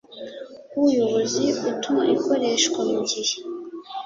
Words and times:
w 0.71 0.75
Ubuyobozi 0.79 1.45
utuma 1.69 2.03
ikoreshwa 2.15 2.79
mu 2.91 2.99
gihe 3.09 3.35